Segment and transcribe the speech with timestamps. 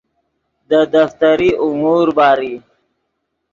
[0.69, 2.53] دے دفتری امور باری